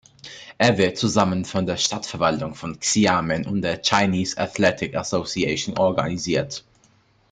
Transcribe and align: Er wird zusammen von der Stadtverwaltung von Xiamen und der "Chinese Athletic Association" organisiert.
Er 0.57 0.79
wird 0.79 0.97
zusammen 0.97 1.45
von 1.45 1.67
der 1.67 1.77
Stadtverwaltung 1.77 2.55
von 2.55 2.79
Xiamen 2.79 3.45
und 3.45 3.61
der 3.61 3.83
"Chinese 3.83 4.35
Athletic 4.35 4.95
Association" 4.95 5.77
organisiert. 5.77 6.63